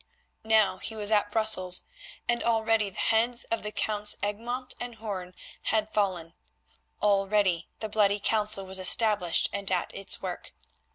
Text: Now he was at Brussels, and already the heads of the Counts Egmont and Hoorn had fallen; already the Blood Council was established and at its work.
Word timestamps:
Now 0.43 0.77
he 0.79 0.95
was 0.95 1.11
at 1.11 1.31
Brussels, 1.31 1.83
and 2.27 2.41
already 2.41 2.89
the 2.89 2.97
heads 2.97 3.43
of 3.51 3.61
the 3.61 3.71
Counts 3.71 4.15
Egmont 4.23 4.73
and 4.79 4.95
Hoorn 4.95 5.35
had 5.65 5.93
fallen; 5.93 6.33
already 7.03 7.69
the 7.81 7.87
Blood 7.89 8.19
Council 8.23 8.65
was 8.65 8.79
established 8.79 9.47
and 9.53 9.69
at 9.71 9.93
its 9.93 10.19
work. 10.19 10.53